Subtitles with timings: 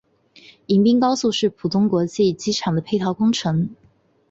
[0.65, 3.69] 迎宾高速是浦东国际机场的配套工程。